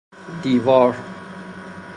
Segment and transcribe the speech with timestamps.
[0.41, 0.95] دیوار